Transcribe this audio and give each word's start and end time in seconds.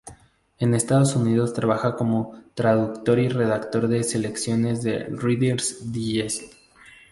En 0.57 0.73
Estados 0.73 1.15
Unidos 1.15 1.53
trabaja 1.53 1.95
como 1.95 2.33
traductor 2.55 3.19
y 3.19 3.29
redactor 3.29 3.87
de 3.87 4.03
Selecciones 4.03 4.81
del 4.81 5.15
Reader's 5.21 5.91
Digest. 5.91 6.55